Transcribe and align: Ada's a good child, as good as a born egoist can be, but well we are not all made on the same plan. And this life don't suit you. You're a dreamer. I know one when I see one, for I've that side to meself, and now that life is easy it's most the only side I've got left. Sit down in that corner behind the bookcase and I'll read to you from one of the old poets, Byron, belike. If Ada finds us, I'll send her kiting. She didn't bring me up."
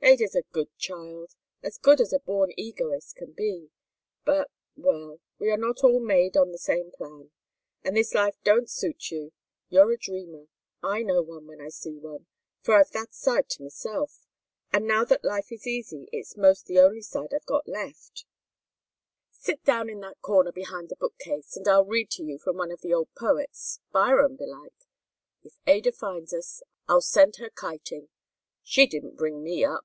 Ada's 0.00 0.36
a 0.36 0.42
good 0.42 0.74
child, 0.78 1.34
as 1.62 1.76
good 1.76 2.00
as 2.00 2.14
a 2.14 2.18
born 2.20 2.50
egoist 2.56 3.16
can 3.16 3.32
be, 3.32 3.70
but 4.24 4.50
well 4.74 5.20
we 5.38 5.50
are 5.50 5.58
not 5.58 5.84
all 5.84 6.00
made 6.00 6.34
on 6.34 6.50
the 6.50 6.56
same 6.56 6.90
plan. 6.90 7.30
And 7.82 7.94
this 7.94 8.14
life 8.14 8.36
don't 8.42 8.70
suit 8.70 9.10
you. 9.10 9.32
You're 9.68 9.90
a 9.90 9.98
dreamer. 9.98 10.46
I 10.82 11.02
know 11.02 11.20
one 11.20 11.46
when 11.46 11.60
I 11.60 11.68
see 11.68 11.98
one, 11.98 12.26
for 12.62 12.74
I've 12.74 12.90
that 12.92 13.12
side 13.12 13.50
to 13.50 13.62
meself, 13.62 14.24
and 14.72 14.86
now 14.86 15.04
that 15.04 15.24
life 15.24 15.52
is 15.52 15.66
easy 15.66 16.08
it's 16.10 16.38
most 16.38 16.64
the 16.66 16.78
only 16.78 17.02
side 17.02 17.34
I've 17.34 17.44
got 17.44 17.68
left. 17.68 18.24
Sit 19.30 19.62
down 19.62 19.90
in 19.90 20.00
that 20.00 20.22
corner 20.22 20.52
behind 20.52 20.88
the 20.88 20.96
bookcase 20.96 21.54
and 21.54 21.68
I'll 21.68 21.84
read 21.84 22.08
to 22.12 22.22
you 22.22 22.38
from 22.38 22.56
one 22.56 22.70
of 22.70 22.80
the 22.80 22.94
old 22.94 23.10
poets, 23.14 23.80
Byron, 23.92 24.36
belike. 24.36 24.86
If 25.42 25.58
Ada 25.66 25.92
finds 25.92 26.32
us, 26.32 26.62
I'll 26.88 27.02
send 27.02 27.36
her 27.36 27.50
kiting. 27.50 28.08
She 28.62 28.86
didn't 28.86 29.16
bring 29.16 29.42
me 29.42 29.64
up." 29.66 29.84